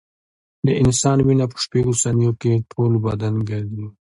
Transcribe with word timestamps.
د 0.65 0.67
انسان 0.83 1.17
وینه 1.25 1.45
په 1.51 1.57
شپږو 1.63 1.93
ثانیو 2.01 2.31
کې 2.41 2.53
ټول 2.71 2.91
بدن 3.05 3.33
ګرځي. 3.49 3.85